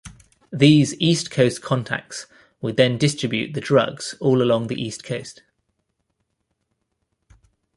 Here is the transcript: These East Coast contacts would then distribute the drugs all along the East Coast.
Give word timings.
These 0.51 0.99
East 0.99 1.29
Coast 1.29 1.61
contacts 1.61 2.25
would 2.59 2.75
then 2.75 2.97
distribute 2.97 3.53
the 3.53 3.61
drugs 3.61 4.15
all 4.19 4.41
along 4.41 4.65
the 4.65 4.81
East 4.81 5.03
Coast. 5.03 5.43